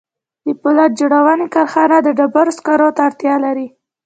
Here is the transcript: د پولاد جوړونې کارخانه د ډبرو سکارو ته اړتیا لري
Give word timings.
د 0.45 0.47
پولاد 0.61 0.91
جوړونې 0.99 1.45
کارخانه 1.55 1.97
د 2.01 2.07
ډبرو 2.17 2.51
سکارو 2.57 2.87
ته 2.95 3.01
اړتیا 3.07 3.35
لري 3.45 3.67